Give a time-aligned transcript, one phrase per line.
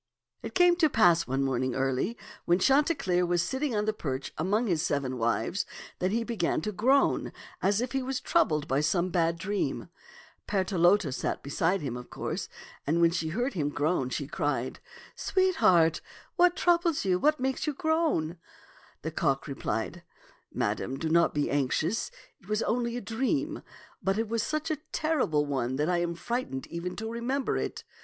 [0.23, 3.93] '* It came to pass one morning early, when Chanti cleer was sitting on the
[3.93, 5.63] perch among his seven wives,
[5.99, 7.31] that he began to groan
[7.61, 9.89] as if he was troubled by some bad dream.
[10.47, 12.49] Partelote sat beside him, of course,
[12.87, 14.79] and 90 t^t (nm'0 ^xk0f$ t<xk when she heard him groan, she cried,"
[15.15, 16.01] Sweetheart,
[16.35, 17.19] what troubles you?
[17.19, 18.37] What makes you groan?"
[19.03, 20.01] The cock repHed,"
[20.51, 22.09] Madame, do not be anxious;
[22.39, 23.61] it was only a dream,
[24.01, 27.83] but it was such a terrible one that I am frightened even to remember it.